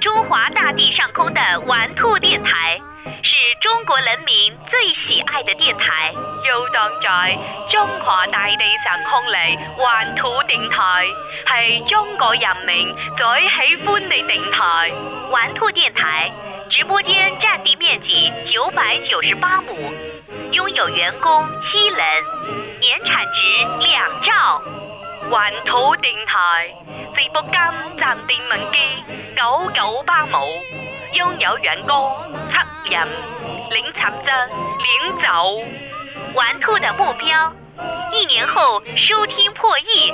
[0.00, 6.12] 中华大地上空的玩兔电台，是中国人民最喜爱的电台。
[6.12, 7.38] 游荡在
[7.70, 11.06] 中华大地上空里玩兔电台，
[11.46, 14.92] 系中国人民最喜欢的电台。
[15.30, 16.30] 玩兔电台。
[16.70, 19.92] 直播间占地面积九百九十八亩，
[20.52, 21.98] 拥有员工七人，
[22.80, 24.62] 年产值两兆。
[25.32, 26.68] 玩兔电台
[27.14, 27.52] 直播间
[27.96, 28.76] 占地面积
[29.34, 30.38] 九九八亩，
[31.14, 32.12] 拥有员工
[32.50, 33.08] 七人，
[33.70, 35.48] 年产值两兆。
[36.34, 37.50] 玩兔的目标：
[38.12, 40.12] 一年后收听破亿，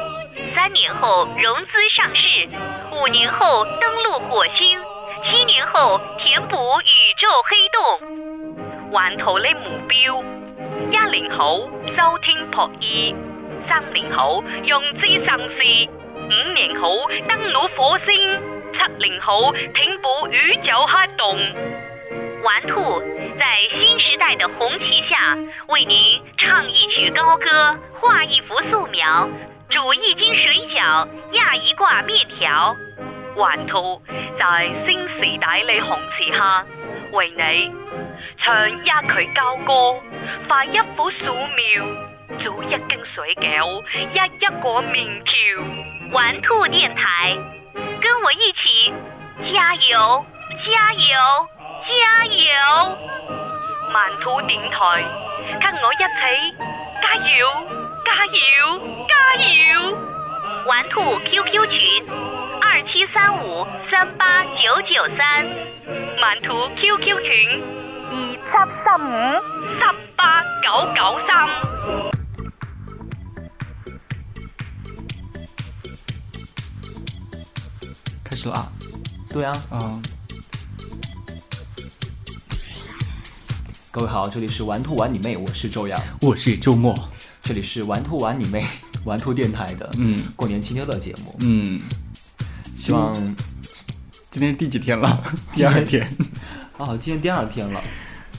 [0.54, 2.48] 三年后融资上市，
[2.92, 4.80] 五年后登陆火星，
[5.24, 8.92] 七年后填补宇宙黑洞。
[8.92, 10.22] 玩兔的目标：
[10.92, 13.12] 一年后收听破亿，
[13.68, 18.06] 三年后融资上市，五年后登陆火星，
[18.72, 21.38] 七年后填补宇宙黑洞。
[22.42, 23.00] 玩兔
[23.38, 25.36] 在新时代的红旗下，
[25.68, 29.28] 为您唱一曲高歌，画一幅素描，
[29.68, 32.74] 煮一斤水饺，压一挂面条。
[33.36, 34.00] 玩兔
[34.38, 36.64] 在新时代的红旗下，
[37.12, 37.72] 为你
[38.38, 40.00] 唱一曲高歌，
[40.48, 41.84] 画一幅素描，
[42.62, 45.32] 一斤水饺，一一个面条。
[46.12, 47.36] 玩兔电台，
[47.74, 48.92] 跟我一起
[49.52, 50.24] 加油，
[50.64, 51.48] 加油！
[51.88, 52.98] 加油！
[53.92, 55.02] 慢兔电台，
[55.60, 56.56] 跟我一起
[57.02, 57.48] 加油，
[58.04, 58.36] 加油，
[59.06, 59.98] 加油！
[60.66, 61.78] 玩兔 QQ 群
[62.60, 65.46] 二七三五三八九九三，
[66.20, 67.62] 慢兔 QQ 群
[68.10, 68.48] 二七
[68.84, 69.10] 三五
[69.78, 72.17] 三八九九三。
[78.38, 78.72] 始了啊！
[79.28, 80.00] 对啊，嗯。
[83.90, 86.94] 各位好，这里是玩兔玩你妹，我是周洋，我是周末，
[87.42, 88.64] 这里是玩兔玩你妹，
[89.04, 91.80] 玩兔电台的嗯过年期间乐节目嗯，
[92.76, 93.12] 希望
[94.30, 95.20] 今天是第几天了？
[95.52, 96.08] 第二天
[96.78, 97.82] 啊， 今天第二天了。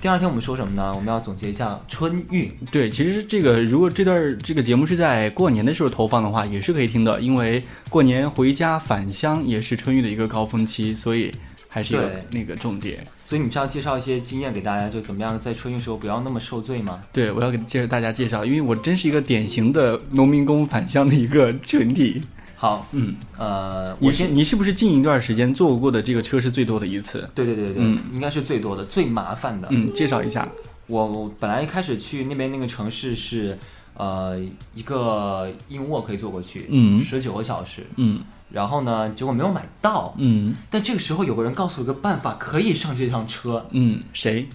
[0.02, 0.92] 第二天我们说什么呢？
[0.96, 2.50] 我们要总结一下春运。
[2.72, 11.32] 对，其实这个如果这段这个节目是在过年的时候投放的话，也是可以听的，因为过年回家返乡也是春运的一个高峰期，所以。
[11.72, 12.02] 还是有
[12.32, 17.00] 那个重点，所以你是要介绍一些经验给大家，就怎么样在春运时候不要那么受罪吗？
[17.14, 22.24] 对，我要给介绍大家介绍，因为我真是一个典型的农民工返乡的一个群体。
[22.62, 27.30] 好，嗯，呃，你是你是不是近一段时间坐过的这个车是最多的一次？
[27.34, 29.70] 对对对对，嗯，应该是最多的、最麻烦的。
[29.72, 30.46] 嗯，介绍一下，
[30.88, 33.58] 我本来一开始去那边那个城市是，
[33.94, 34.38] 呃，
[34.75, 38.19] 一个硬卧可以坐过去，嗯，十九个小时，嗯。
[38.52, 39.08] 然后呢？
[39.12, 40.14] 结果没有买到。
[40.18, 40.53] 嗯。
[40.69, 43.66] 但这个时候有个人告诉我一个办法，可以上这趟车。
[43.72, 44.50] 嗯，谁？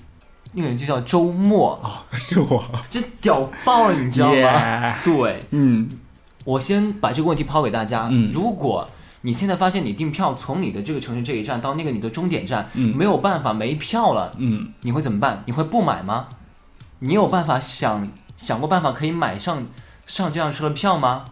[0.52, 2.64] 那个人就叫周末啊，是我。
[2.90, 4.96] 这屌爆了，你知道吗？
[5.04, 5.40] 对。
[5.52, 5.88] 嗯。
[6.44, 8.08] 我先把这个问题抛给大家。
[8.12, 8.30] 嗯。
[8.32, 8.88] 如果
[9.22, 15.42] 你现在发现你订票从你的这个城市这一站到那个你的终点站，嗯，没有办法没票了，嗯，你会怎么办？
[15.46, 16.28] 你会不买吗？
[16.98, 18.06] 你有办法想
[18.36, 19.66] 想过办法可以买上
[20.06, 21.24] 上这辆车的票吗？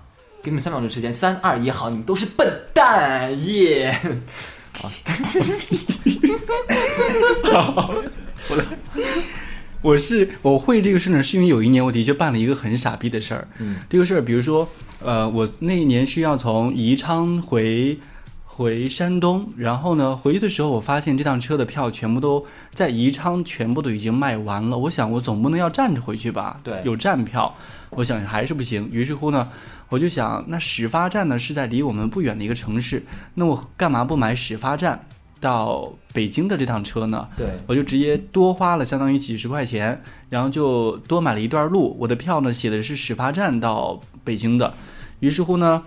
[0.42, 3.96] 给你们三秒钟时间，三二一，好，你们都是笨蛋耶！
[7.52, 7.94] 好，
[8.48, 8.64] 我来，
[9.82, 13.46] 我是我会这个事呢，是因为有一年我的确办了一个很傻逼的事儿。
[13.58, 14.66] 嗯，这个事儿，比如说，
[15.00, 17.98] 呃，我那一年是要从宜昌回
[18.44, 24.78] 回山东，然后呢，回去的时候我发现这趟车的票全部都在宜昌，全部都已经卖完了。
[24.78, 26.60] 我想，我总不能要站着回去吧？
[26.62, 27.52] 对，有站票，
[27.90, 28.88] 我想还是不行。
[28.92, 29.48] 于是乎呢。
[29.88, 33.04] 我就想，那始发站呢是在离我们不远的一个城市，
[33.34, 34.98] 那我干嘛不买始发站
[35.42, 37.28] 到北京的这趟车呢？
[37.36, 41.96] 对，我就直接多花了相当于几十块钱，然后就多买了一段路。
[41.98, 44.72] 我的票呢写的是始发站到北京的，
[45.18, 45.82] 于是乎呢，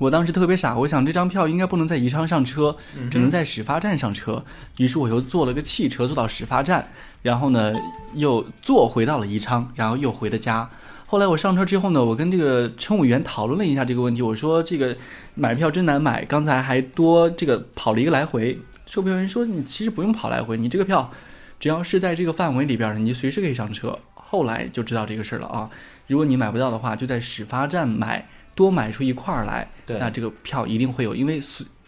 [0.00, 2.76] 我当时特别傻，我想这张票应该不能在宜昌上车，
[3.08, 4.44] 只能在始发站上车。
[4.78, 6.84] 于是我又坐了个汽车坐到始发站，
[7.22, 7.72] 然后呢
[8.14, 10.68] 又坐回到了宜昌，然后又回的家。
[11.10, 14.20] 后来我上车之后呢，我跟这个乘务员讨论了一下这个问题。
[14.20, 14.94] 我说这个
[15.34, 18.58] 买票真难买，刚才还多这个跑了一个来回。
[18.84, 21.10] 售票员说你其实不用跑来回，你这个票
[21.58, 23.98] 只要是在这个范围里边，你随时可以上车。
[24.12, 25.70] 后来就知道这个事儿了啊。
[26.08, 31.40] 如果你买不到的话，就在始发站买，多买出一块儿来，那这个票一定会有，因为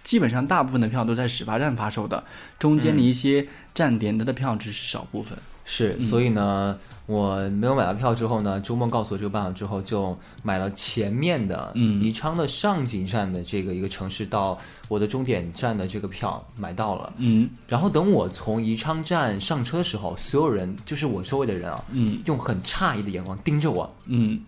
[0.02, 2.24] 基本上大部分的票都在始发站发售的，
[2.58, 5.36] 中间的一些站点的的票只是少部分。
[5.66, 6.78] 是，所以呢。
[7.10, 14.56] 我没有买到票之后呢，周末告诉我这个办法之后，就买了前面的宜昌的上井站的这个一个城市到
[14.88, 17.12] 我的终点站的这个票买到了。
[17.16, 23.92] 嗯，然后等我从宜昌站上车的时候，所有人就是我周围的人啊，嗯，用很诧异的眼光盯着我。
[24.06, 24.40] 嗯，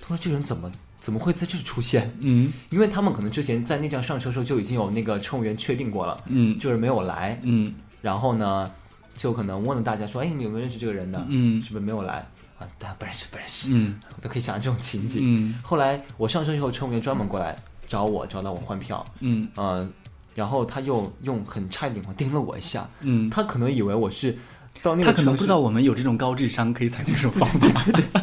[0.00, 0.68] 他说：“这人怎么
[0.98, 6.16] 怎么会在这里出现？”嗯，因为他们可能之前在那站上车的时候就已经有那个乘务员确定过了。
[6.26, 7.38] 嗯，就是没有来。
[7.44, 7.72] 嗯，
[8.02, 8.68] 然后呢？
[9.16, 11.24] 就可能问了大家说：“哎，你有没有认识这个人呢？
[11.28, 12.26] 嗯，是不是没有来
[12.58, 12.66] 啊？
[12.78, 13.66] 大家不认识，不认识。
[13.70, 15.20] 嗯，我都可以想象这种情景。
[15.22, 17.54] 嗯，后来我上车以后，乘务员专门过来
[17.86, 19.04] 找我，找到我换票。
[19.20, 19.86] 嗯，呃，
[20.34, 22.88] 然后他又用很差的眼光盯了我一下。
[23.02, 24.36] 嗯，他可能以为我是
[24.82, 27.58] 到那个，他可能不知道我们有这种高智商可以采取这种方法。
[27.84, 28.22] 对对对，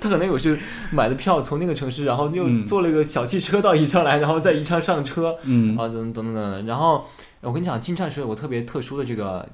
[0.00, 0.58] 他可能我是
[0.90, 5.36] 买的票从那个城市，然后又坐了一个小汽车到宜昌来，然后在宜昌上车。
[5.42, 6.66] 嗯，啊，等等等等。
[6.66, 7.06] 然后
[7.42, 9.46] 我跟你讲，进站时有个特别特殊的这个。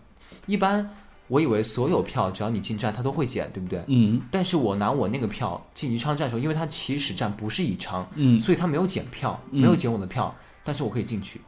[0.46, 0.88] 一般
[1.29, 3.82] 我以为所有票只要你进站，它都会检，对不对？
[3.87, 4.20] 嗯。
[4.31, 11.41] 但是我拿我那个票进宜昌站的时候，因为它起始站不是宜昌，嗯，所以它没有检票，没有检我的票，但是我可以进去。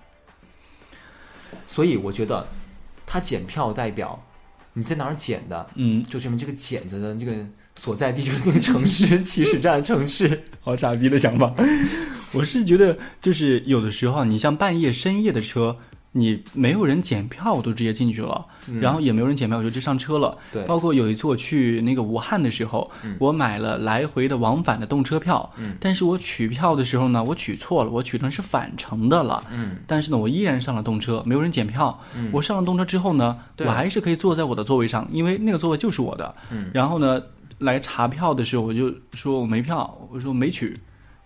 [1.66, 2.48] 所以我觉得，
[3.04, 4.18] 它检票代表
[4.72, 7.34] 你在哪儿检的，嗯，就证明这个检子的这个
[7.76, 10.42] 所在地就是那个城市 起始站城市。
[10.60, 11.54] 好傻逼的想法。
[12.32, 15.76] 我是觉得，就是有的时候你像半夜深夜的车。
[16.16, 18.46] 你没有人检票，我都直接进去了，
[18.80, 20.36] 然后也没有人检票，我就直接上车了。
[20.50, 29.44] 对，包括有一次我去那个武汉的时候，我买了来回的往返的动车票，嗯但是我取票的时候呢，我取错了，我取成是返程的了。
[29.52, 32.00] 嗯，但是呢，我依然上了动车，没有人检票。
[32.32, 36.34] 我上了动车之后呢，我还是可以坐在我的座位上，因为那个座位就是我的。
[36.50, 37.20] 嗯，然后呢，
[37.58, 40.74] 来查票的时候，我就说我没票，我说没取。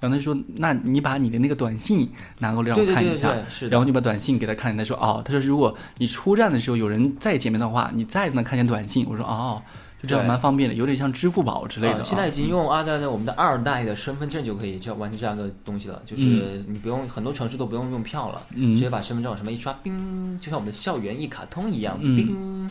[0.01, 3.35] 然后他说：“那你把你的那个短信拿过来让我看一下。”
[3.71, 9.61] 然后你把短信给他看，他说：“哦，他说如果你出站的时候有人再见面的话，你再能看见短信。”我说：“哦，
[10.01, 22.67] 就这样蛮方便的，有点像支付宝之类的。”现在已经用二代的我们的二代的身份证就可以就完成这样的东西了，就是你不用很多城市都不用用票了，直接把身份证什么一刷，冰，就像我们的校园一卡通一样，冰。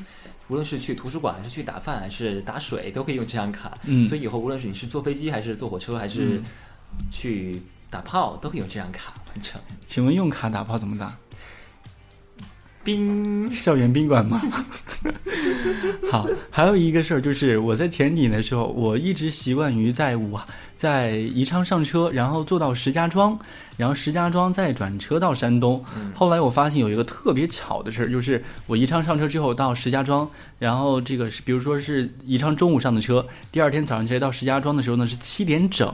[0.48, 3.72] 无论是去图书馆还是去打饭还是打水，都可以用这张卡。
[4.08, 6.42] 所以以后无论是你是坐飞机还是坐火车还是。
[7.12, 9.60] 去打炮都可以用这张卡完成。
[9.86, 11.14] 请问用卡打炮怎么打？
[12.82, 14.42] 宾校园宾馆吗？
[16.10, 20.40] 好，还有一个事儿就是我在前几年的时候，我一直习惯于在武
[20.76, 23.38] 在宜昌上车，然后坐到石家庄，
[23.76, 25.84] 然后石家庄再转车到山东。
[26.16, 35.94] 后来我发现有一个特别巧的事儿，就是我宜昌上车之后到石家庄，然后这个是比如说是宜昌中午上的车，第二天早上起来到石家庄的时候呢是七点整。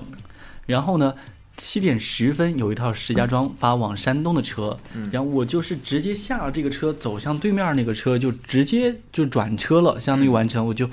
[0.65, 1.13] 然后呢，
[1.57, 4.77] 七点十分有一套石家庄发往山东的车，
[5.11, 10.65] 然后我就是直接下了这个车，走向对面那个车，就直接就转车了，相当于完成。
[10.67, 10.89] 我就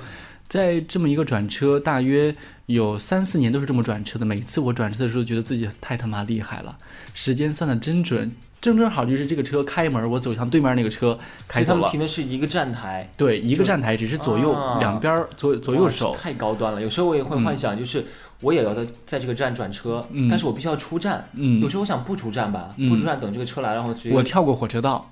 [0.47, 2.33] 在这么一个转车，大约
[2.67, 4.25] 有三四年都是这么转车的。
[4.25, 6.77] 每次我转车的时候，觉得自己太他妈厉害了，
[7.13, 8.31] 时间算的真准，
[8.61, 11.89] 正正好就是这个车开门，我走向对面那个车开走了。
[11.89, 16.15] 停的是一个站台，对，一个站台，只是左右两边左左右手。
[16.15, 18.05] 太高端了，有时候我也会幻想，就是。
[18.43, 21.27] 我也要在在这个站转车，但是我必须要出站。
[21.33, 24.13] 嗯，有时候我想不出站吧，不出站等这个车来，然后直接。
[24.13, 25.09] 我跳过火车道，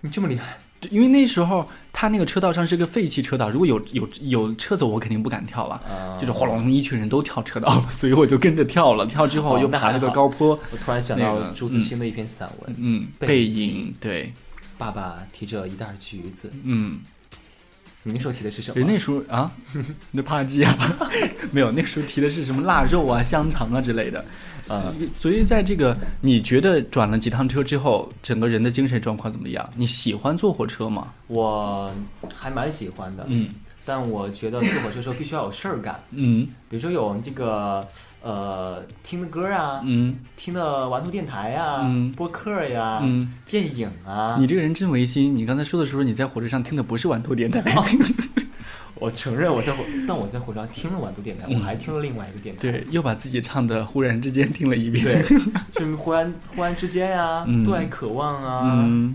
[0.00, 0.56] 你这么厉害？
[0.80, 5.82] 对，因为那时候他那个车道上是个废弃车道，如果有有有车走，我肯定不敢跳了。
[6.18, 9.04] 就是哗隆，一群人都跳车道，所以我就跟着跳了。
[9.04, 10.58] 跳之后又爬了个高坡。
[10.70, 13.92] 我突然想到朱自清的一篇散文，嗯，背影。
[14.00, 14.32] 对，
[14.78, 17.00] 爸爸提着一袋橘子，嗯。
[18.04, 18.78] 你那时候提的是什么？
[18.78, 19.50] 人那时候啊，
[20.12, 20.76] 那扒鸡啊，
[21.50, 24.24] 没有，那时候提的是什么腊肉啊、香肠啊之类的。
[24.68, 29.68] 啊，所以在这个你觉得转了几趟车之后，整个人的精神状况怎么样？
[29.76, 31.12] 你喜欢坐火车吗？
[31.26, 31.90] 我
[32.32, 33.48] 还蛮喜欢的，嗯，
[33.84, 37.86] 但我觉得坐火车时候必须要有事儿干，嗯，比如说有这个。
[38.24, 44.36] 呃，听的歌啊，嗯，听的玩兔电台呀，嗯，播客呀，嗯，电影啊。
[44.38, 45.36] 你这个人真违心！
[45.36, 47.62] 你刚才说的时候，你在火车上听的不是玩兔电台。
[48.96, 52.62] 我承认我在火，但我在火车上听了玩兔电台，我还听了另外一个电台。
[52.62, 55.04] 对，又把自己唱的《忽然之间》听了一遍。
[55.04, 55.22] 对，
[55.76, 59.14] 是忽然忽然之间呀，对爱渴望啊，嗯，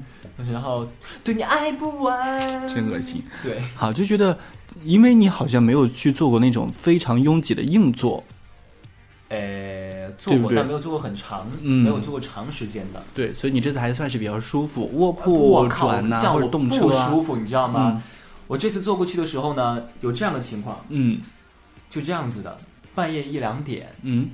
[0.54, 0.88] 然后
[1.24, 3.24] 对你爱不完，真恶心。
[3.42, 4.38] 对，好就觉得，
[4.84, 8.24] 因为你好像没有去做过那种非常拥挤的硬座。
[9.30, 13.02] 呃，做过，但没有做过很长，没有做过长时间的。
[13.14, 14.90] 对，所以你这次还算是比较舒服。
[14.96, 18.02] 卧铺转呐，或者动车不舒服，你知道吗？
[18.48, 21.22] 我这次坐过去的时候呢，有这样的情况，嗯，
[21.90, 22.58] 就这样子的，
[22.96, 24.30] 半夜一两点，嗯，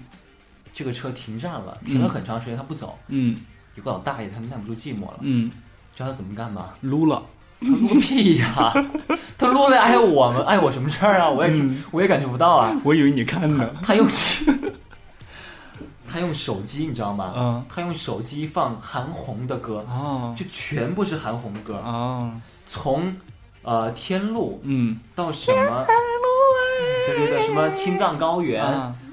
[0.73, 3.35] 这个车停站了，停了很长时间，他不走，嗯，
[3.75, 5.51] 有个老大爷，他耐不住寂寞了，嗯，
[5.93, 6.69] 知道他怎么干吗？
[6.81, 7.21] 撸了。
[7.61, 8.71] 他撸个屁呀！
[9.37, 11.29] 他撸的碍我们碍我什么事儿啊？
[11.29, 12.77] 我也我也感觉不到啊。
[12.83, 13.69] 我以为你看呢。
[13.81, 14.05] 他用
[16.15, 17.33] 他用手机，你知道吗？
[17.35, 17.65] 嗯。
[17.67, 22.31] 他用手机放韩红的歌，哦，就全部是韩红的歌哦。
[22.69, 23.13] 从
[23.63, 25.85] 呃天路，嗯，到什么？
[27.05, 28.63] 就是个什么青藏高原，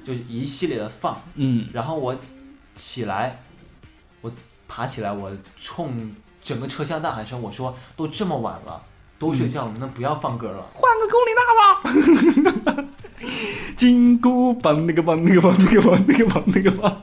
[0.04, 1.66] 就一系列的放，嗯。
[1.72, 2.14] 然后我
[2.76, 3.42] 起来，
[4.20, 4.30] 我
[4.68, 6.14] 爬起来，我冲。
[6.44, 8.80] 整个车厢大喊声，我说都这么晚了，
[9.18, 12.86] 都睡觉了，那不要放歌了，换个龚琳娜吧。
[13.76, 17.02] 金箍棒那个棒那个棒那个棒那个棒那个棒。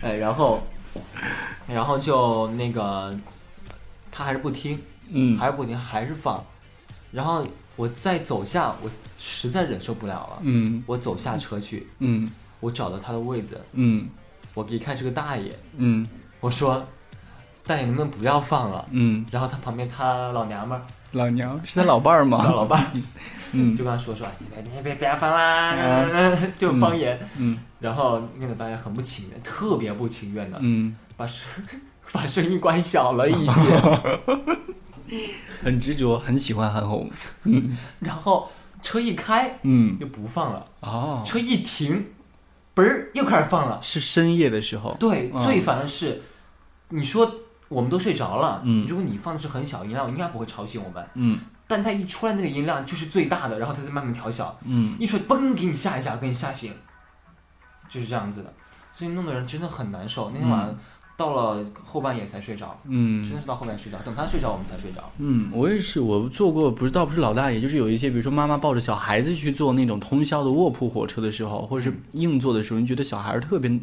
[0.00, 0.62] 哎，然后，
[1.66, 3.14] 然后就那个，
[4.10, 4.78] 他还是不听，
[5.10, 6.44] 嗯，还是不听，还是放。
[7.10, 12.30] 然后我再走下，我实在忍受不了了，嗯，我走下车去，嗯，
[12.60, 14.08] 我找到他的位子，嗯，
[14.54, 16.06] 我一看是个大爷，嗯，
[16.40, 16.84] 我说。
[17.66, 18.88] 大爷，能不能不要放了？
[18.92, 21.60] 嗯，然后他旁边他老娘们儿，老娘。
[21.64, 22.38] 是他老伴儿吗？
[22.52, 22.86] 老伴儿，
[23.52, 25.74] 嗯，就跟他说说，别别别别放啦，
[26.58, 31.46] 就方言，嗯，然后那个大爷很不情愿，特别不情愿的，嗯，把声
[32.12, 33.52] 把声音关小了一些，
[35.62, 37.10] 很执着，很喜欢韩红，
[37.44, 38.50] 嗯，然后
[38.82, 42.06] 车一开，嗯，就不放了，哦，车一停，
[42.74, 46.22] 嘣儿又开始放了，是深夜的时候，对，最烦的是，
[46.90, 47.34] 你说。
[47.68, 48.62] 我们都睡着了。
[48.64, 51.06] 嗯，如果你放的是很小音量，应该不会吵醒我们。
[51.14, 54.58] 嗯，但它一出来那个音量就是最大的，然后它再慢慢调小。
[54.64, 56.72] 嗯，一出来嘣给你吓一下，给你吓醒，
[57.88, 58.52] 就是这样子的。
[58.92, 60.30] 所以弄得人真的很难受。
[60.30, 60.76] 那天晚上
[61.16, 62.76] 到了后半夜才睡着。
[62.84, 65.02] 嗯，真的是到后半夜睡着，等他睡着我们才睡着。
[65.18, 73.78] 嗯，我也是，我做过，不是倒不是老大爷，就是有一些，比如说妈妈抱着小孩子去坐那种通宵的卧铺火车的时候，或者是硬座的时候，你觉得小孩特别。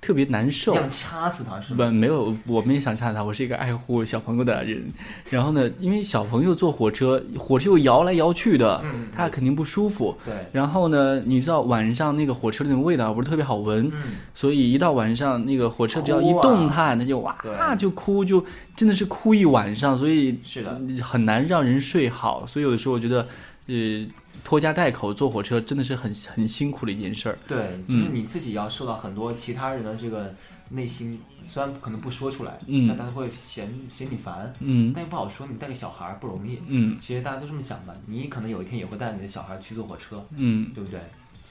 [0.00, 1.86] 特别难受，想掐死他是吧？
[1.86, 4.84] 不，没有，我没想掐他，我是一个爱护小朋友的人。
[5.30, 8.84] 然后呢，因为小朋友坐火车，火车又摇来摇去的，
[9.14, 10.16] 他肯定不舒服。
[10.24, 10.34] 对。
[10.52, 13.90] 然后呢，你知道晚上那个火车那种味道不是特别好闻，
[14.34, 18.44] 所以一到晚上那个火车只要一动弹，他就哇就哭，就
[18.76, 22.46] 真的是哭一晚上，所以是的，很难让人睡好。
[22.46, 23.26] 所以有的时候我觉得，
[23.68, 24.06] 呃。
[24.44, 27.38] 拖家带口坐火车真的是很很辛苦的一件事儿。
[27.48, 30.32] 对，就是你自己要受到很多其他人的这个
[30.68, 35.46] 内心，虽然可能不说出来，嗯，但大家会嫌嫌你烦，嗯，但又不好说。
[35.46, 37.94] 你带个小孩儿不容易，嗯，其实大家都这么想吧。
[38.06, 41.00] 你可能有一天也会带你的小孩去坐火车，嗯，对不对？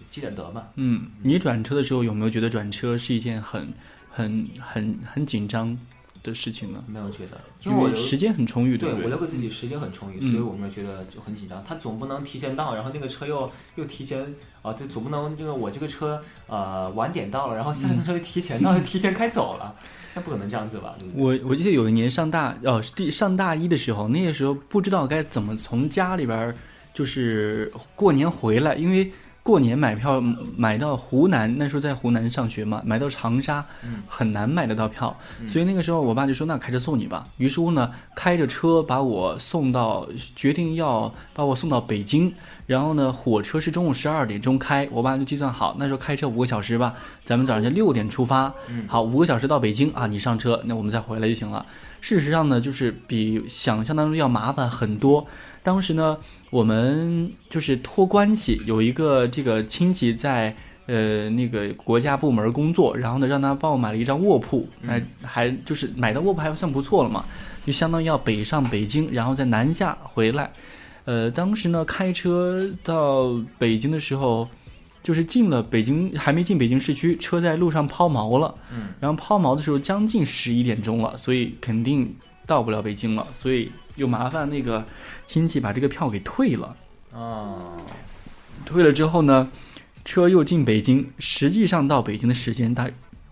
[0.10, 0.64] 积点德嘛。
[0.76, 3.74] 嗯，你转车的时候有没有觉得转车是一件很
[4.12, 5.76] 很很很紧张？
[6.24, 6.82] 的事情呢？
[6.88, 11.62] 没有觉得，因为我时间很充裕，对我留给自己时间很充裕，所以我没有觉得就很紧张。
[11.63, 19.75] 他总不能提前到，然后那个车又又提前啊，就总不能这个我这个车呃晚点到了，然后下一趟车又提前到，提前开走了，
[20.15, 20.96] 那不可能这样子吧？
[21.13, 26.56] 我我记得有一年上大哦，第上大一的时候，那个时候不知道该怎么从家里边
[26.94, 29.12] 就是过年回来，因为。
[29.44, 30.24] 过年买票
[30.56, 33.64] 买到湖南，那时候在湖南上学嘛，买到长沙
[34.08, 35.16] 很难买得到票，
[35.50, 42.34] 所以那个时候我爸就说：“那开车送你吧。”于是乎呢，开着车把我送到，决定要把我送到北京。
[42.66, 46.96] 然后呢，火车是中午十二点钟开，我爸就计算好，那时候开车五个小时吧，
[47.26, 48.54] 咱们早上就六点出发，
[48.88, 51.66] 好五个小时到北京啊，你上车，那我们再回来就行了。
[52.00, 55.28] 事实上呢，就是比想象当中要麻烦很多。
[55.63, 56.17] 当时呢，
[56.50, 60.53] 我们就是托关系，有一个这个亲戚在
[60.88, 67.24] 呃那个国家部门工作，然后呢让他帮我买了一张卧铺，哎，还就是买到卧铺还算不错了嘛，
[67.65, 70.51] 就相当于要北上北京，然后再南下回来。
[71.05, 74.46] 呃，当时呢开车到北京的时候，
[75.01, 82.13] 就是进了北京还没进北京市区，车在路上抛锚了，嗯，然后抛锚的时候将近十一点钟了，所以肯定
[82.46, 83.72] 到不了北京了，所以。
[83.96, 84.86] 又麻烦那个
[85.26, 86.76] 亲戚把这个票给退了
[87.14, 87.78] 啊，
[88.66, 89.52] 退了之后呢，
[90.04, 92.90] 车又进北京，实际上到北京的时间大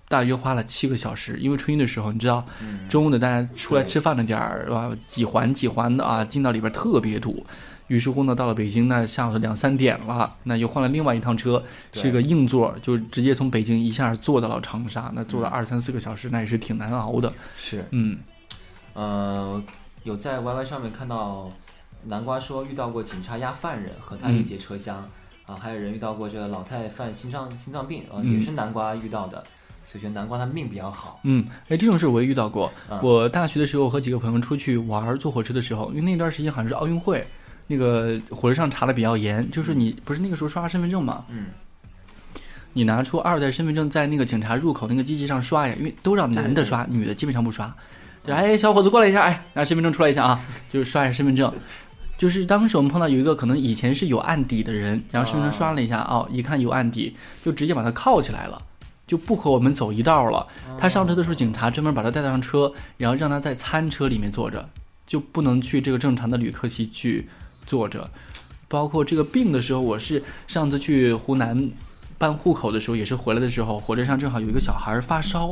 [0.08, 2.46] 大约花了七个小时，因为春运的时候，你知道，
[2.90, 4.92] 中午的大家出来吃饭的点儿是吧？
[5.08, 7.46] 几环几环的啊，进到里边特别堵。
[7.88, 11.64] 于是乎呢，到了北京，那下午两三点了，那又换了另外一趟车，
[11.94, 17.34] 是个硬座，就直接从北京一下坐到了长沙，那坐了二三四个小时，那也是挺难熬的。
[17.58, 18.20] 是，嗯，
[18.94, 19.64] 呃。
[20.04, 21.52] 有在 Y Y 上面看到
[22.06, 25.08] 南瓜说遇到过警察押犯人和他一节车厢
[25.46, 29.44] 啊，还有人遇到过这个老太犯心脏心脏病啊，也是南瓜遇到的，
[29.84, 31.20] 所以觉得南瓜他命比较好。
[31.24, 32.72] 嗯，哎，这种事我也遇到过。
[33.02, 37.24] 我大学的时候和几个朋友出去玩，坐火车的时候，因为那段时间好像是奥运会，
[37.68, 41.48] 那个火车上查的比较严，就是你不是那个时候刷身份证嘛，嗯，
[42.74, 47.72] 你拿出二代身份证在那个警察入口那个机器上刷呀，因为都让男的刷，女的基本上不刷。
[48.26, 50.40] 就哎，小伙子过来一下，哎，拿身份证出来一下啊，
[50.72, 51.52] 就是刷一下身份证。
[52.18, 58.62] 就是当时我们碰到有一个可能以前是有案底的人，然后身份证刷了一下，哦，一看有案底，就直接把他铐起来了，
[59.08, 60.46] 就不和我们走一道了。
[60.78, 64.70] 他上车的时候，警察专门把他带上车，然后让他在餐车里面坐着，
[65.08, 67.28] 就不能去这个正常的旅客席去
[67.66, 68.08] 坐着。
[68.68, 71.72] 包括这个病的时候，我是上次去湖南
[72.20, 75.52] 办户口的时候，也是回来的时候，火车上正好有一个小孩发烧。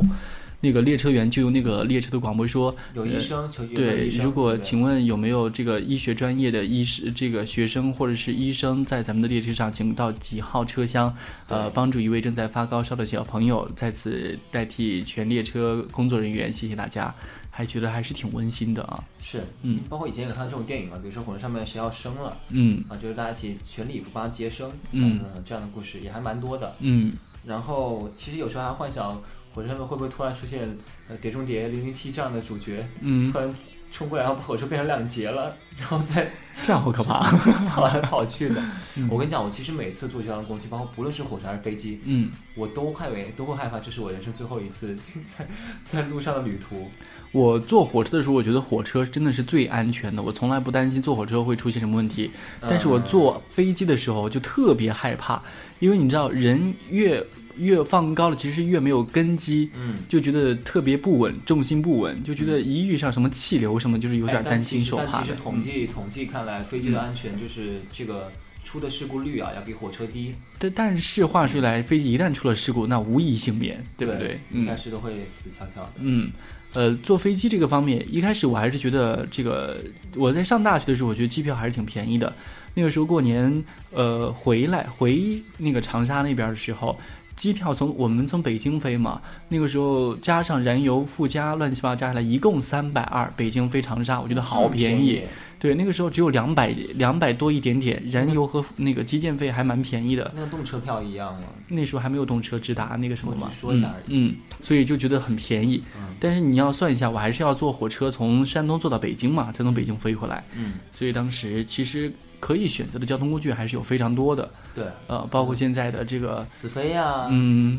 [0.60, 11.16] 那个列车员就用那个列车的广播说：“有医生求救对，如果请问有没有这个医学专业的医师这个学生或者是医生在咱们的列车上，请到几号车厢，
[11.48, 13.70] 呃，帮助一位正在发高烧的小朋友。
[13.74, 17.14] 在此代替全列车工作人员，谢谢大家。
[17.52, 19.02] 还觉得还是挺温馨的啊。
[19.20, 27.14] 是，嗯，包括以前有看到这种电影嘛，比如说火车上面谁要生了，嗯，啊，就是大家一起全力以赴帮他接生，嗯，这样的故事也还蛮多的，嗯。
[27.44, 29.20] 然后其实有时候还幻想。
[29.52, 30.68] 火车上面会不会突然出现
[31.08, 32.86] 呃《碟中谍零零七》这样的主角？
[33.00, 33.52] 嗯，突然
[33.92, 36.30] 冲过来，然后把火车变成两截了，然后再
[36.64, 37.20] 这样好可怕，
[37.68, 38.62] 跑来跑去的。
[39.08, 45.46] 我跟你讲，我其实每次坐交通工具，包括不论是火车还是飞机，嗯，我都害为都会害怕，这是我人生最后一次 在
[45.84, 46.90] 在路上的旅途。
[47.32, 52.30] 我坐火车的时候，我觉得火车真的是最安全的，我从来不担心坐火车会出现什么问题。
[52.60, 55.40] 但是我坐飞机的时候就特别害怕，
[55.78, 57.24] 因为你知道，人越
[57.56, 68.32] 越放高了，其实越没有根基，嗯，就觉得特别不稳，重心不稳，就觉得一遇上什么气流什么，就是有点担心受怕但其实统计统计看来，飞机的安全就是这个
[68.64, 70.34] 出的事故率啊，要比火车低。
[70.58, 74.40] 但但是话说来，飞机一旦出了事故，那无一幸免，对不对？
[74.52, 75.92] 应该是都会死翘翘的。
[75.98, 76.30] 嗯，
[76.74, 79.76] 呃，坐飞机这个方面，一开始我还是觉得这个，
[80.16, 82.32] 我在上大学的时候，我觉得机票还是挺便宜的。
[82.74, 86.98] 那个时候过年，呃，回来回那个长沙那边的时候。
[87.36, 95.22] 机票从我们从北京飞嘛，那个时候加上燃油附加乱七八糟加起来一共三百二，北京飞长沙，我觉得好便宜。
[95.60, 100.32] 对，那个时候只有两百两百多一点点，燃油和那个基建费还蛮便宜的。
[100.34, 101.48] 那个动车票一样吗？
[101.68, 103.50] 那时候还没有动车直达那个什么嘛。
[103.52, 103.92] 说一下。
[104.06, 105.84] 嗯，所以就觉得很便宜。
[105.96, 106.16] 嗯。
[106.18, 110.42] 但是你要算一下，我还是要坐火车从山东坐到北京嘛，才从北京飞回来。
[110.56, 110.72] 嗯。
[110.90, 112.10] 所以当时其实。
[112.40, 117.78] 可以选择的交通工具还是有非常多的，对，呃，包括现在的这个死飞呀，嗯，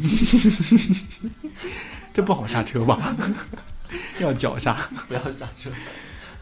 [2.14, 3.16] 这不好刹车吧？
[4.22, 5.72] 要脚刹，不要刹车。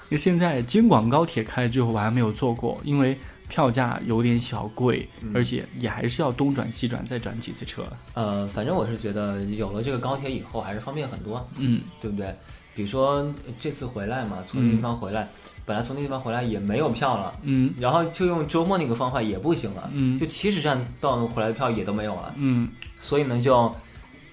[0.10, 3.18] 那现在京广高铁开了之后，我还没有坐过，因为
[3.48, 7.84] 票价有点小贵，而且也还是要东转西转再转几次车。
[8.14, 12.36] 呃，反正我是觉得有了这个高铁以后，还是方便很多，嗯，对不对？
[12.76, 13.26] 比如说
[13.60, 15.28] 这次回来嘛，从那地方回来。
[15.66, 22.68] 本来从那地方回来也没有票了，嗯，然后就用周末那个方法也不行了，嗯，就七十站到回来的票也都没有了，嗯，
[23.00, 23.72] 所以呢就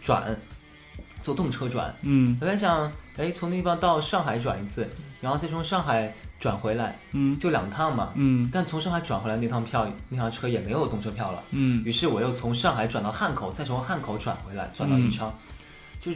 [0.01, 0.35] 转，
[1.21, 4.89] 坐动车转，嗯，我在想，哎，从那地方到上海转一次，
[5.21, 15.33] 然后再从上海转回来，嗯，就两趟嘛，嗯，但从上海转回来那趟票那趟车也没有动车票了，嗯，于是我又从上海转到汉口，再从汉口转回来，转到宜昌，
[16.01, 16.13] 就。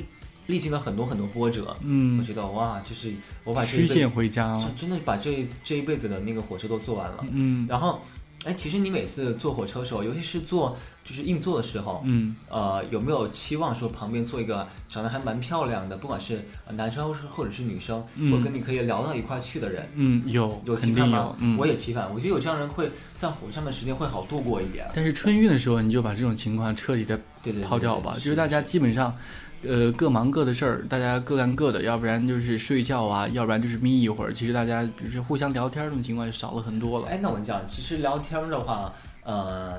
[0.47, 3.13] 历经了很多很多波折，嗯，我觉得哇，就是
[3.45, 8.03] 我把曲线回家，真的把这这一辈子的那个火车都坐完了，嗯，然后，
[8.45, 10.75] 哎，其实你每次坐火车的时候，尤其是坐
[11.05, 19.87] 就是硬座的时候，嗯，呃，有没有期望说旁边坐一个长得还蛮漂亮的，不管是男生或者是女生，或者跟你可以聊到一块去的人？
[19.95, 21.37] 嗯，有，有期盼吗？
[21.41, 24.87] 嗯，我也期盼，我觉得有这样人会在火车上的时间会好度过一点。
[24.95, 27.21] 但是春运的时候，你就把这种情况彻底的
[27.69, 29.15] 抛掉吧，就是大家基本上。
[29.63, 34.33] 呃，各忙各的事儿，大家各干各的，要不然就是睡觉啊，要不然就是眯一会儿。
[34.33, 37.09] 其实大家比如说互相聊天这种情况就少了很多了。
[37.09, 38.93] 哎，那我讲，其实聊天的话，
[39.23, 39.79] 呃，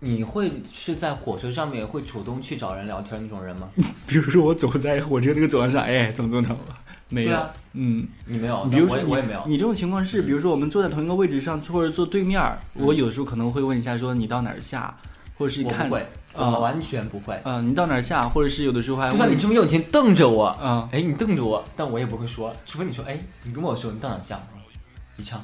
[0.00, 3.68] 你会是在火车上面会主动去找人聊天那种人吗？
[4.06, 6.76] 比如说我走在火车那个走廊上，哎，怎么怎么着了？
[7.10, 7.38] 没有，
[7.72, 8.64] 嗯，你没有。
[8.64, 9.42] 比如说我也没有。
[9.46, 12.42] 你这种情况是，比如说我们坐在同一个位置上，或者坐对面，
[12.74, 14.94] 我有的时候可能会问一下，说你到哪儿下，
[15.38, 15.90] 或者是一看。
[16.34, 17.34] 啊，完全不会。
[17.42, 24.40] 啊，你到哪儿下，或者是有的时候还就算你这么有钱瞪着我，啊，哎，你瞪着我，但我也不会说，除非你说，哎，你跟我说你到哪儿下，
[25.16, 25.42] 宜昌，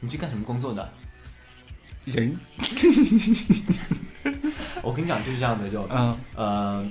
[0.00, 0.86] 你去干什么工作的？
[2.04, 2.36] 人，
[4.82, 6.86] 我跟你讲就是这样的，就，嗯，呃，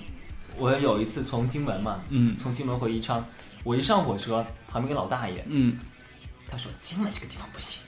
[0.58, 3.24] 我有一次从荆门嘛，嗯，从荆门回宜昌，
[3.64, 5.78] 我一上火车，旁边个老大爷，嗯，
[6.50, 7.84] 他说荆门这个地方不行，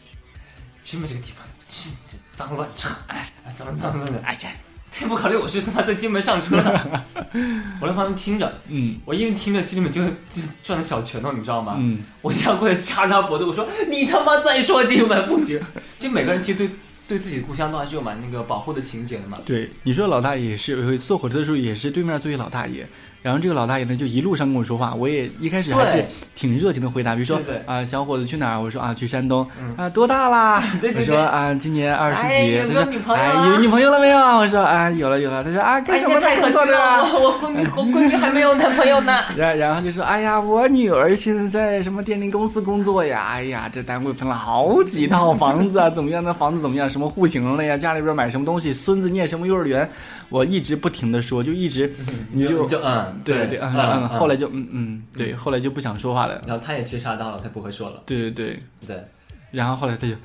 [0.84, 4.52] 荆门这个地方是这脏乱差，哎，怎么怎么怎么，哎呀。
[4.94, 7.04] 他也不考虑我是他妈在金门上车的，
[7.80, 11.76] 我在旁边听着，嗯，我一边听着，心里面就就转着小拳头，你知道吗？
[11.80, 15.58] 嗯，我就想过来掐他脖子，我说你他妈再说金门不行。
[15.98, 16.70] 就每个人其实对
[17.08, 19.38] 对自己的故乡都还是有蛮那个保护的情节的嘛。
[19.46, 22.86] 对，你说老大爷也是，有一次坐火车的时候也是对面坐一老大爷，
[23.22, 26.04] 然后这个老大爷呢，就一路上跟我说话，我也一开始还是
[26.36, 28.60] 挺热情的回答，比如说啊，小伙子去哪儿？
[28.60, 29.48] 我说啊，去山东。
[29.78, 30.64] 啊，多大啦？
[30.98, 32.58] 我说啊，今年二十几。
[32.58, 33.52] 有说女朋友？
[33.52, 34.18] 有女朋友了没有？
[34.18, 35.44] 我说啊，有了有了。
[35.44, 39.20] 他说啊，干什么太可惜了，我闺女我闺女还没有男朋友呢。
[39.38, 43.28] 然然后就说，哎呀，我女儿现在在什么电力公司工作呀？
[43.30, 46.24] 哎呀，这单位分了好几套房子啊，怎么样？
[46.24, 46.90] 那房子怎么样？
[46.90, 47.78] 什么户型了呀？
[47.78, 48.74] 家里边买什么东西？
[48.74, 49.88] 孙子念什么幼儿园？
[50.30, 51.94] 我一直不停的说，就一直，
[52.32, 56.42] 你就就嗯，对对嗯嗯，后来就嗯嗯，对，后来就不想说话了。
[56.48, 58.02] 然后他也觉察到了，他不会说了。
[58.06, 59.04] 对对对对，
[59.52, 60.16] 然后后来他就，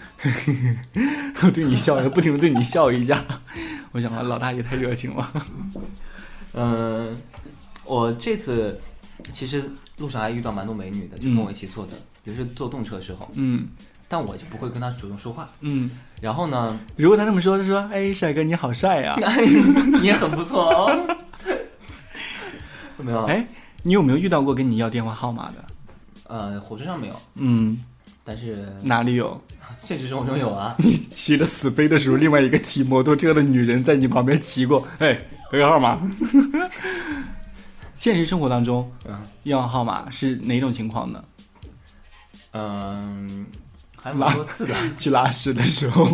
[1.43, 3.25] 我 对你笑，不停的对你笑一下。
[3.93, 5.33] 我想，老大爷太热情了。
[6.55, 7.17] 嗯，
[7.85, 8.81] 我这次
[9.33, 9.63] 其实
[9.99, 11.93] 路上还遇到蛮多美女的，就跟我一起坐的，
[12.25, 13.29] 也是坐动车的时候。
[13.35, 13.67] 嗯。
[14.09, 15.49] 但我就不会跟他主动说话。
[15.63, 16.79] 嗯，然后呢？
[16.95, 19.17] 如果他这么说，他说：“哎，帅哥你好帅呀，
[20.01, 20.95] 你也很不错哦。”
[23.13, 23.39] 有没有？
[23.39, 23.47] 哎，
[23.83, 25.65] 你有没有遇到过跟你要电话号码的？
[26.29, 27.15] 呃，火车上没有。
[27.35, 27.81] 嗯，
[28.25, 29.41] 但是哪里有？
[29.79, 30.75] 现实生活中有啊。
[30.83, 34.87] 你骑着死飞的时候，另外一个骑摩托车的女人在你旁边骑过。
[34.99, 35.19] 哎，
[35.51, 36.01] 个号码。
[37.95, 41.25] 现实生活当中，嗯，要号码是哪种情况呢？
[42.53, 43.47] 嗯。
[43.99, 46.07] 还蛮多次的，去拉屎的时候，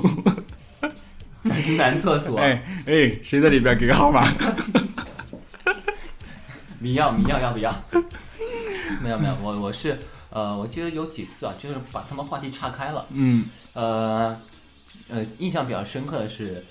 [1.43, 2.39] 男男厕所。
[2.39, 3.77] 哎哎，谁在里边？
[3.77, 4.27] 给个号码。
[6.83, 7.73] 你要你要要不要？
[9.01, 9.97] 没有没有，我我是
[10.31, 13.07] 呃，我记得有几次啊，就是把他们话题岔开了。
[13.11, 13.45] 嗯。
[13.75, 14.37] 呃
[15.09, 16.65] 呃，印象比较深刻的是，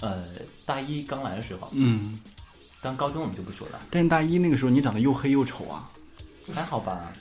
[0.00, 0.24] 呃，
[0.64, 1.68] 大一刚来的时候。
[1.72, 2.18] 嗯。
[2.80, 3.80] 当高中我们就不说了。
[3.90, 5.90] 但是大一那个时候，你长得又黑又丑啊。
[6.54, 7.12] 还好吧。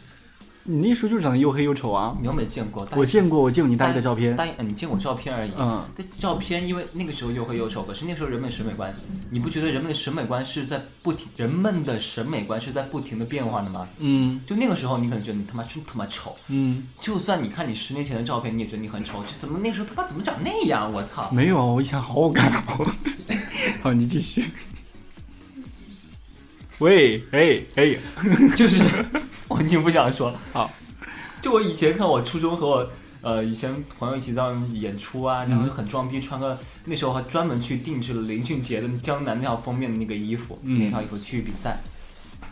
[0.68, 2.18] 你那时候就长得又黑又丑啊！
[2.20, 2.88] 你有没有见过？
[2.96, 4.36] 我见过，我见过你大一的照片。
[4.36, 5.52] 大一，你见过照片而已。
[5.56, 5.86] 嗯。
[5.96, 8.92] 这照片，因为那个时候又黑又丑，可是那时候人们的审美观，
[9.30, 13.88] 你不觉得人们的审美观是在不停，人们的审美观是在不停的变化的吗？
[14.00, 14.42] 嗯。
[14.48, 16.36] 就那个时候，你可能觉得你他妈真他妈丑。
[16.48, 16.88] 嗯。
[17.00, 19.22] 就算你看你十年前的照片，你也觉得你很丑。
[19.22, 20.92] 就怎么那时候他妈怎么长那样？
[20.92, 21.30] 我操！
[21.30, 22.92] 没有啊，我以前好好看哦。
[23.84, 24.44] 好，你继续。
[26.80, 27.96] 喂，哎哎，
[28.58, 28.80] 就是，
[29.50, 30.40] 我已经不想说了。
[30.54, 30.70] 好。
[31.42, 32.90] 就我以前看我初中和我
[33.22, 41.78] 呃以前朋友一起在演出啊，然后就很装逼，穿个那时候还专门去定制了林俊杰的《江南》那套封面的那个衣服，那套衣服去比赛，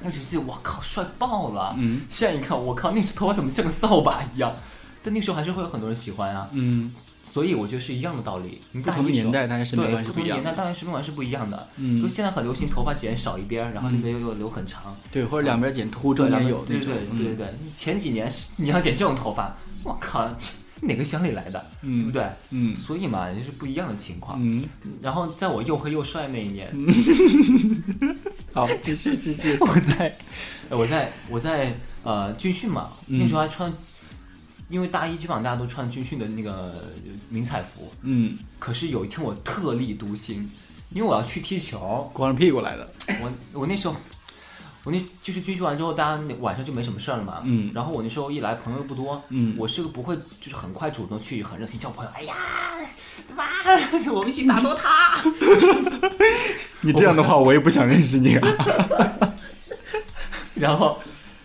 [0.02, 1.74] 那时候记得我靠帅爆了。
[1.78, 4.54] 嗯，现在一看我靠那头发怎么像个扫把一样，
[5.02, 6.48] 但那时候还是会有很多人喜欢啊。
[6.52, 6.94] 嗯。
[7.34, 8.62] 所以我觉得是一样的道理。
[8.84, 10.38] 不同的年代，大家审美观是不一样。
[10.38, 11.68] 不同年代，当然审美观是不一样的。
[11.78, 12.00] 嗯。
[12.00, 14.96] 就现在很流行头发剪少一边，然后那边又留很长。
[15.12, 16.64] 对，或者两边剪秃，中间有。
[16.64, 17.48] 对对对对对。
[17.74, 20.30] 前几年你要剪这种头发，我靠，
[20.82, 21.66] 哪个乡里来的？
[21.82, 22.24] 对不对？
[22.52, 22.76] 嗯。
[22.76, 24.40] 所以嘛，就是不一样的情况。
[24.40, 24.64] 嗯。
[25.02, 26.72] 然后在我又黑又帅那一年。
[28.54, 29.58] 好，继续继续。
[29.60, 29.68] 我
[29.98, 30.16] 在，
[30.70, 33.74] 我在我在呃军训嘛，那时候还穿。
[34.74, 36.84] 因为大一基本上大家都穿军训的那个
[37.30, 40.50] 迷彩服，嗯，可是有一天我特立独行，
[40.90, 42.92] 因为我要去踢球，光着屁股来的。
[43.22, 43.96] 我我那时候，
[44.84, 52.34] 我那就是军训完之后，大家晚上就没什么事儿了嘛，嗯，然后我那时候一来朋友不多，嗯，我是个不会就是很快主动去很热心交朋友，哎呀，
[53.28, 53.48] 对吧？
[54.12, 55.32] 我们一起打 DOTA。
[56.82, 59.36] 你这样的话，我也不想认识你啊。
[60.58, 60.98] 然后，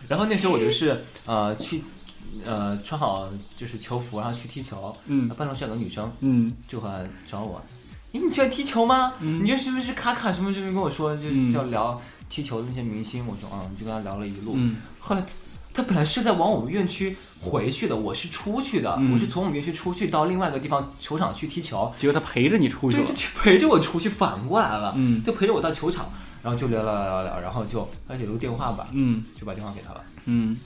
[0.09, 1.83] 然后那时候我就是呃去。
[2.45, 4.95] 呃，穿好就是球服，然后去踢球。
[5.07, 7.63] 嗯，办公室有个女生，嗯，就来找我。
[8.13, 9.13] 哎，你喜欢踢球吗？
[9.21, 13.27] 你这是不是卡卡什么什么跟我说，就叫聊踢球的那些明星？
[13.27, 14.53] 我说，嗯，就跟他聊了一路。
[14.57, 15.23] 嗯，后来
[15.75, 21.93] 他本来是在往我们院区回去的，我是出去的，我是从我们院区出去到另外一个地方球场去踢球。
[21.97, 24.95] 结果他陪着你出去了，对，就陪着我出去，反过来了。
[24.97, 26.11] 嗯，就陪着我到球场，
[26.43, 28.89] 然后就聊聊聊聊，然后就而且留个电话吧。
[28.93, 30.03] 嗯，就把电话给他了。
[30.25, 30.59] 嗯。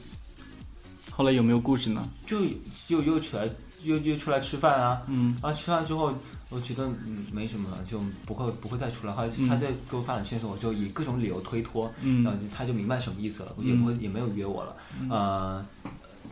[1.15, 2.09] 后来有没有故事呢？
[2.27, 2.41] 就
[2.89, 3.49] 又又起来，
[3.83, 5.03] 又又出来吃饭啊。
[5.09, 5.37] 嗯。
[5.43, 6.13] 然后，吃饭之后，
[6.49, 9.13] 我觉得嗯没什么，就不会不会再出来。
[9.13, 11.93] 后来他在给我发短信的时候，我就以各种理由推脱。
[12.01, 12.25] 嗯。
[12.25, 14.77] 然后他就明白什么意思了，也不会也没有约我了。
[15.11, 15.65] 呃，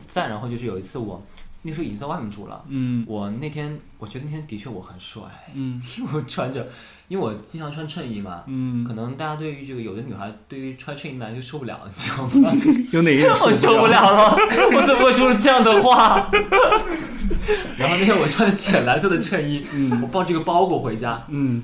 [0.07, 1.21] 再然后就是有一次我
[1.63, 2.63] 那时候已经在外面住了。
[2.67, 3.03] 嗯。
[3.07, 5.21] 我那天我觉得那天的确我很帅。
[5.53, 5.81] 嗯。
[5.97, 6.67] 因为我穿着。
[7.07, 12.49] 因为我经常穿衬衣嘛，嗯，可能大家对于这个有的女孩对于穿衬衣男就受不了，你知道吗？
[12.93, 14.33] 有哪一种我受不了了？
[14.73, 16.31] 我怎么会说出这样的话？
[17.77, 21.61] 然后那天我穿着浅蓝色的衬衣，嗯，我抱这个包裹回家，嗯，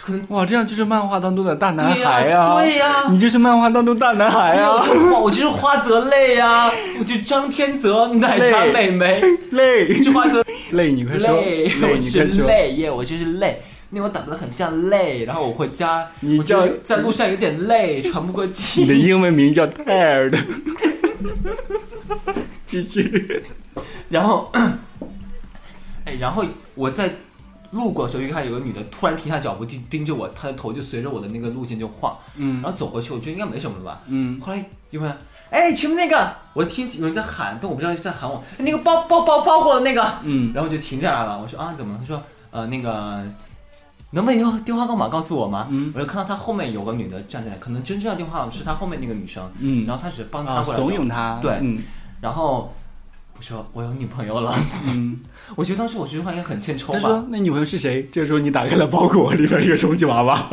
[0.00, 4.72] 可能哇，这样就是漫画当中的大男孩呀，对呀，你就是漫画当中大男孩呀，
[5.20, 13.60] 我就是花泽类呀，我就张天泽奶茶美眉累，就花泽累，你快说，累，你快说，累耶，我就是累。
[13.90, 18.80] 因为我打扮的很像累，然后我回家，你我就在路上有点累，喘不过气。
[18.80, 20.34] 你的英文名叫 tired。
[22.64, 23.44] 继续。
[24.08, 24.50] 然后，
[26.06, 26.42] 哎，然后
[26.74, 27.10] 我在
[27.72, 35.12] 路过的时候，就看有个女的突然停下脚步，盯盯着我，她的头就随着我的那个路线就晃，嗯，然后走过去，我觉得应该没什么了吧，嗯，后来一问，
[35.50, 41.98] 哎，前面那个，我听有人在喊，但我不知道在喊我，那个包包包包裹的那个，嗯，然后就停下来了，我说啊，怎么了？
[42.00, 43.24] 他说，呃，那个。
[44.14, 45.68] 能不能用电话号码告诉我吗？
[45.70, 49.50] 嗯，我就看到他后面有个女的站在，可能真正的电话号码是他后面那个女生。
[49.58, 51.38] 嗯，然后他只帮他过来怂恿他。
[51.40, 51.82] 对，嗯，
[52.20, 52.70] 然后
[53.42, 54.54] 我说我有女朋友了。
[54.86, 55.18] 嗯，
[55.56, 57.00] 我觉得当时我这句话应该很欠抽吧。
[57.00, 58.08] 他说那女朋友是谁？
[58.12, 60.48] 这时候你打开了包裹，里边一个充气娃娃，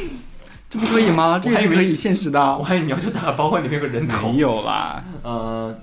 [0.68, 1.38] 这不可以吗？
[1.42, 2.38] 这也是可以现实的。
[2.58, 4.30] 我还以为你要去打开包裹里面有个人头。
[4.30, 5.02] 没有啦。
[5.22, 5.74] 呃，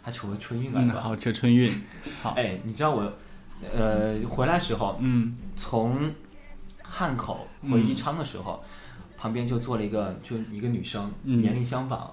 [0.00, 1.02] 还扯回春运来了。
[1.02, 1.70] 好，扯春运。
[2.22, 3.12] 好，哎，你知道我
[3.76, 6.10] 呃回来时候，嗯，从。
[6.92, 8.60] 汉口回宜昌的时候，
[9.16, 12.10] 旁边就坐了一个，就一个女生，年龄相仿。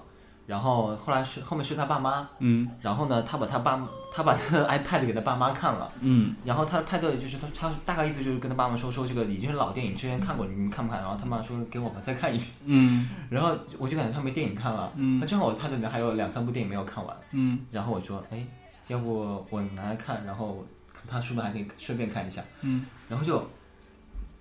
[0.48, 11.02] 然后后来是后面是他爸妈，嗯，然后呢，他把他爸他把他的 iPad 给他爸妈看了，嗯，然后他的 iPad 就是他他大概意思就是跟他爸妈说说这个已经是老电影，之前看过，你们看不看？
[11.02, 18.42] 然后他妈说给我们再看一遍，嗯，然后我就感觉他没电影看了，嗯，那正好我 iPad 里面还有两三部电影没有看完，嗯，然后我说哎，
[18.86, 20.66] 要不我拿来看，然后
[21.06, 23.46] 他书本还可以顺便看一下，嗯，然后就。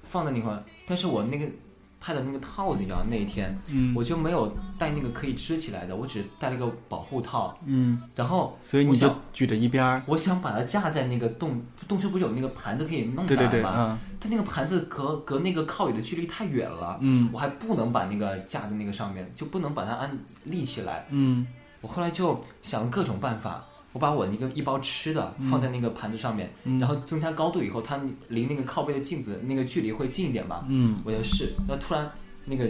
[0.09, 1.45] 放在那块，但是我那个
[2.07, 13.49] 拍的那个套子，你知道那一天，嗯，我就没有带那个可以支起来的，我只带了个保护套，嗯，然后所以你就举着一边儿，我想把它架在那个洞洞穴不是有那个盘子可以弄下来吗？
[13.51, 21.45] 对对对，嗯，它那个盘子隔隔那个靠椅的距离太远了，嗯，我还不能把那个架在那个上面，就不能把它安立起来，嗯，
[21.81, 23.61] 我后来就想各种办法。
[23.93, 30.65] 我把我那个一包吃的放在那个盘子上面，然后增加高度以后，它离那个靠背的镜子那个距离会近一点嘛。
[30.67, 32.09] 嗯，我就试，那突然
[32.45, 32.69] 那个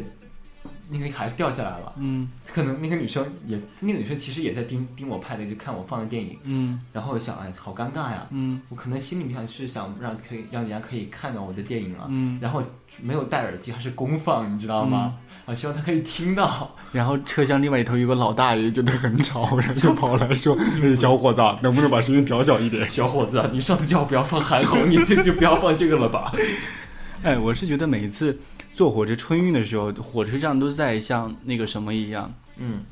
[0.90, 1.94] 那个还是掉下来了。
[1.98, 6.38] 嗯，可能那个女生也，那个女生其实也在盯盯我拍的，就看我放的电影。
[6.44, 8.26] 嗯，然后我想，哎，好尴尬呀。
[8.32, 12.06] 嗯，我可能心里面是想让可以让人家可以看到我的电影啊。
[12.10, 12.64] 嗯，然后
[13.02, 15.16] 没有戴耳机，还是公放，你知道吗？
[15.46, 16.70] 啊，希望他可以听到。
[16.92, 26.32] 然后车厢另外一头有个老大爷，觉得很吵，然后就跑来说：“那小伙子，能不能把声音调小一点？”小伙子，你上次叫我不要放韩红，你这就不要放这个了吧？
[27.24, 28.38] 哎，我是觉得每一次
[28.78, 32.32] 坐火车春运的时候，火车上都在像那个什么一样。
[32.58, 32.84] 嗯，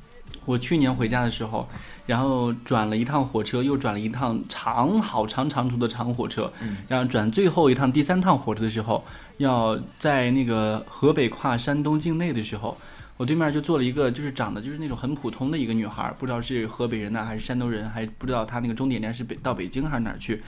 [0.44, 1.70] 我去年回家的时候，
[2.08, 6.52] 然后转了一趟火车，又转了一趟长好长长途的长火车，
[6.88, 9.06] 然后转最后一趟第三趟火车的时候。
[9.38, 12.76] 要在那个河北跨山东境内的时候，
[13.18, 20.42] 我对面就坐了一个，就是长得就是那种很普通的一个女孩，不知道是河北人呢还是山东人，还不知道她那个终点站是北到北京还是哪儿去。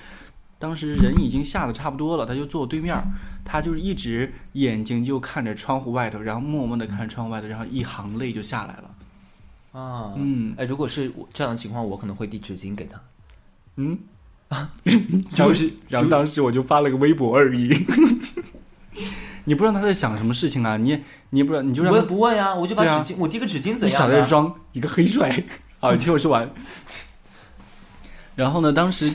[0.60, 2.96] 当时人已经吓得差不多了，他就坐我对面，
[3.46, 9.80] 他就是一直眼睛就看着窗户外头，然后默默的看着窗户外头，然后一行泪就下来了。
[9.80, 13.00] 啊，嗯，哎，如果是这样的情况，我可能会递纸巾给他。
[13.76, 14.00] 嗯，
[14.50, 14.72] 啊，
[15.36, 17.70] 就是，然后当时我就发了个微博而已。
[19.46, 20.76] 你不知道他在想什么事情啊？
[20.76, 23.90] 你你也不知道，你就让我也不问呀，我就把纸巾，我递个纸巾怎样？
[23.90, 25.44] 你傻在这装一个黑帅
[25.80, 25.94] 啊！
[25.96, 26.50] 听我说完。
[28.36, 29.14] 然后呢，当时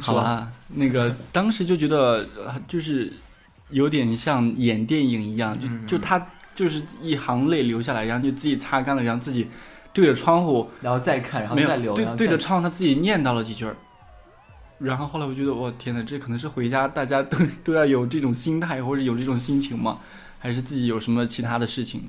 [0.00, 2.26] 好吧，那个当时就觉得
[2.68, 3.12] 就是
[3.70, 9.48] 有点像演电影一样，就就他就是一行泪流下来，然后就自己擦干了，然后自己
[9.92, 13.76] 对着窗户，然后再看，然后再流，对对着窗户，他自己念叨了几句儿。
[14.78, 19.98] 然后后来我觉得，我天哪，这可能是回家大家都都要有这种心态或者有这种心情嘛？
[20.38, 22.02] 还是自己有什么其他的事情？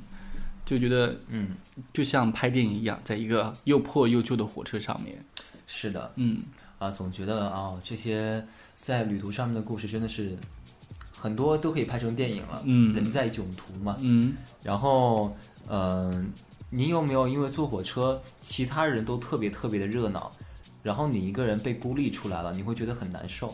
[0.66, 1.52] 就觉得，嗯，
[1.94, 5.18] 就像拍电影一样，在一个又破又旧的火车上面。
[5.66, 6.40] 是的，嗯，
[6.80, 10.38] 啊，总觉得啊，这些在旅途上面的故事真的是
[11.12, 12.62] 很多都可以拍成电影了。
[12.66, 13.98] 嗯，人在囧途嘛。
[14.00, 15.36] 嗯，然后，
[15.68, 16.32] 嗯，
[16.70, 20.32] 你有没有因为坐火车，其他人都特别特别的热闹？
[20.84, 23.54] 然后你一个人被孤立出来了，你会觉得很难受。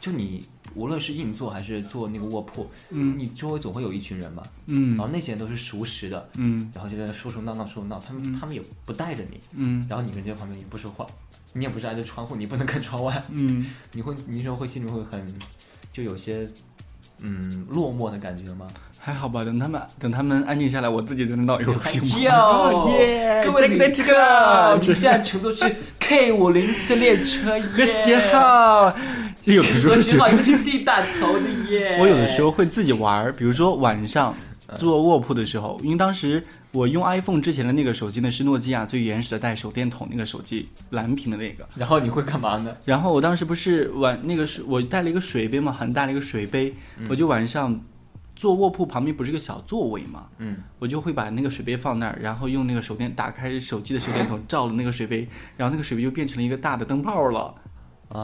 [0.00, 11.06] 就你无论是硬座还是坐那个卧铺，嗯，你周围总会有一群人嘛，嗯，然后那些人都是熟识的，嗯，然后就在说说闹闹说说闹，他们他们也不带着你，嗯，然后你一个人在旁边也不说话，
[11.52, 15.24] 你也不是挨着窗户，你不能看窗外，嗯，你会你那时候会心里会很
[15.92, 16.48] 就有些
[17.20, 18.66] 嗯落寞的感觉吗？
[18.98, 22.88] 还好吧，等他们等他们安静下来，我自己在那闹游行吗？
[22.98, 23.42] 耶！
[23.44, 28.90] 各位旅客， 你现在乘坐是 K 五零次列车， 和谐号，
[29.82, 31.98] 和谐号一个是 D 打头的耶。
[32.02, 34.34] 我有的时候会自己玩，比如说晚上
[34.74, 41.68] 做卧铺的时候，因为当时我用 iPhone 之前的那个手机呢是诺基亚最原始的带手电筒那个手机，蓝屏的那个。
[41.76, 42.74] 然后你会干嘛呢？
[42.84, 46.74] 然后我当时不是晚那个是我带了一个水杯嘛，很大的一个水杯，
[47.08, 47.78] 我就晚上
[48.34, 57.54] 坐卧铺旁边不是一个小座位嘛，嗯，我就会把那个水杯放那儿，然后用那个手电打开手机的手电筒照了那个水杯，然后那个水杯就变成了一个大的灯泡了。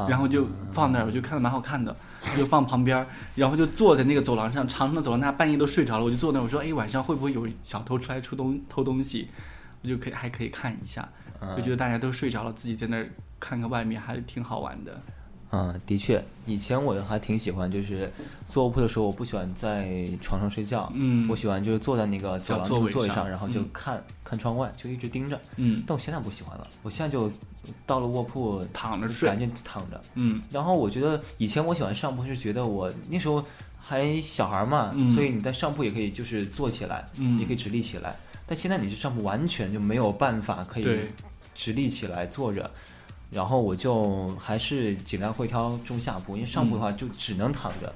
[0.08, 1.94] 然后就放那儿，我就看着蛮好看的，
[2.36, 9.28] 就放旁边， 然后就坐在那个走廊上，长长的走廊，那半夜都睡着了，我就坐那儿，我说，哎，晚上会不会有小偷出来出东偷东西？
[9.82, 11.08] 我就可以还可以看一下，
[11.56, 13.08] 就觉得大家都睡着了，自己在那儿
[13.40, 15.00] 看看外面，还挺好玩的。
[15.52, 18.08] 嗯，的确，以前我还挺喜欢，就是
[18.48, 27.28] 坐卧铺的时候，我不喜欢在床上睡觉，嗯，我喜欢就是坐在那个走廊那个座位上，然后就看看窗外，就一直盯着，嗯，但我现在不喜欢了，我现在就
[27.84, 33.44] 到了卧铺躺着睡，赶紧躺着，嗯，然后我觉得以前我喜欢上铺是觉得我那时候
[33.76, 38.14] 还小孩嘛，所以你在上铺也可以就是坐起来，嗯，也可以直立起来，
[38.46, 40.84] 但现在你是上铺完全就没有办法可以
[41.56, 42.70] 直立起来坐着。
[43.30, 47.92] 然后我就还是尽量会挑中下铺，因为上铺的话就只能躺着。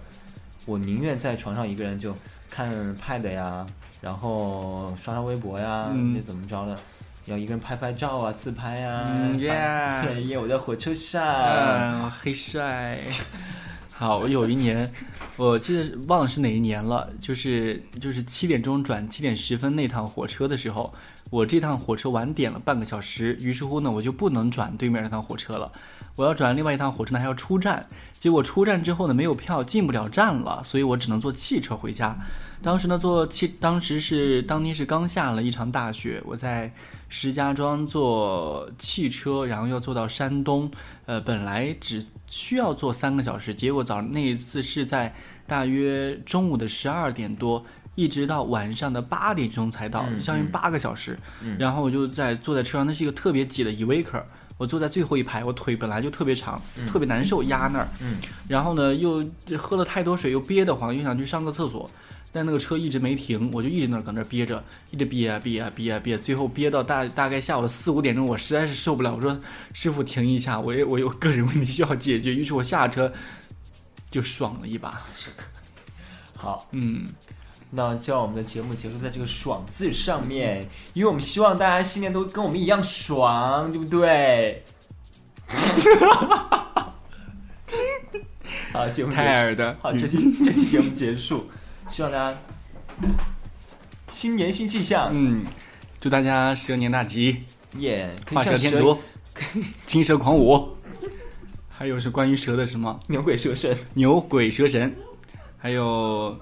[0.64, 2.14] 我宁愿在床上一个人就
[2.48, 3.66] 看 pad 呀，
[4.00, 6.78] 然后刷刷微博呀，那怎么着的，
[7.26, 9.04] 要一个人拍拍照啊，自拍呀。
[9.38, 10.22] 耶！
[10.22, 10.38] 耶！
[10.38, 12.98] 我在火车上， 黑帅。
[13.92, 14.90] 好，我有一年，
[15.36, 20.92] 我记得忘了是哪一年了，就是就是七点钟转七点十分那趟火车的时候。
[21.30, 25.72] 我这趟火车晚点了半个小时，于是乎呢，我就不能转对面那趟火车了。
[26.14, 27.84] 我要转另外一趟火车呢，还要出站。
[28.20, 32.16] 结果出站之后呢，没有票，进不了站了，所以我只能坐汽车回家。
[32.64, 36.72] 当时呢，坐汽，当时是当天是刚下了一场大雪，我在
[37.10, 40.70] 石家庄坐汽车，然后要坐到山东。
[41.04, 45.14] 呃，本来只需要坐三个小时，结果早那一次是在
[45.46, 47.62] 大约中午的十二点多。
[47.96, 51.16] 一直到晚上的八点钟才到，相当于八个小时。
[51.58, 57.88] 然后我就在坐在车上，那是一个特别挤的 e v a c r 我坐在最后一排，我腿本来就特别长，特别难受，压那儿。
[58.48, 59.24] 然后呢，又
[59.56, 61.88] 喝了太多水，又憋得慌，又想去上个厕所，
[62.34, 69.40] 但那个车一直没停，我就一直那搁那憋着，一直憋啊憋啊憋啊憋，最后憋到大大概下午的四五点钟，我实在是受不了，我说
[69.72, 72.34] 师傅停一下，我我有个人问题需要解决。
[72.34, 73.12] 于是我下车
[74.10, 75.00] 就爽了一把。
[76.36, 77.06] 好，嗯。
[77.76, 84.62] 那就让我们的节目结束在这个“爽”字上面，因为我们希望大家新年都跟我们一样爽，对不对？
[88.72, 91.50] 好，节目泰尔的，好，这期这期节目结束，
[91.88, 92.38] 希望大家
[94.08, 95.44] 新年新气象，嗯，
[96.00, 97.44] 祝大家蛇年大吉，
[97.78, 98.10] 耶！
[98.32, 98.98] 画蛇添足，
[99.86, 100.76] 金蛇狂舞，
[101.68, 102.98] 还有是关于蛇的什么？
[103.08, 104.94] 牛鬼蛇神，牛鬼蛇神，
[105.58, 106.36] 还有。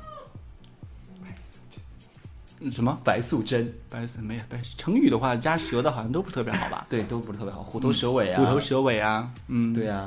[2.70, 3.74] 什么白素贞？
[3.90, 6.87] 白素没有白成语的话，加蛇的好像都不是特别好吧？
[6.88, 7.61] 对，都不是特别好。
[7.61, 10.07] 虎头蛇尾啊，虎头蛇尾啊，嗯，对啊。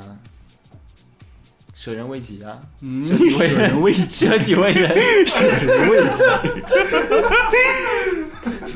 [1.78, 3.78] 舍人为己啊，嗯，舍人？
[3.82, 4.88] 为舍己为人，
[5.28, 6.24] 舍人为己，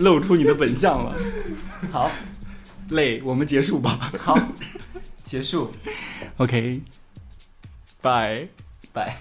[0.02, 1.16] 露出你的本相了。
[1.90, 2.10] 好，
[2.90, 4.12] 累，我们结束吧。
[4.18, 4.38] 好，
[5.24, 5.72] 结束。
[6.36, 6.82] OK，
[8.02, 8.46] 拜
[8.92, 9.16] 拜。